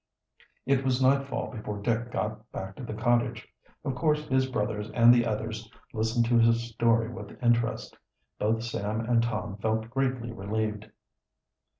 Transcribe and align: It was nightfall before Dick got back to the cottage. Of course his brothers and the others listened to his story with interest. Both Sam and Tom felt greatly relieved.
It 0.65 0.83
was 0.83 0.99
nightfall 0.99 1.51
before 1.51 1.77
Dick 1.77 2.09
got 2.09 2.51
back 2.51 2.75
to 2.77 2.83
the 2.83 2.95
cottage. 2.95 3.47
Of 3.85 3.93
course 3.93 4.27
his 4.27 4.47
brothers 4.49 4.89
and 4.89 5.13
the 5.13 5.27
others 5.27 5.69
listened 5.93 6.25
to 6.25 6.39
his 6.39 6.71
story 6.71 7.07
with 7.11 7.37
interest. 7.43 7.95
Both 8.39 8.63
Sam 8.63 9.01
and 9.01 9.21
Tom 9.21 9.57
felt 9.57 9.91
greatly 9.91 10.31
relieved. 10.31 10.89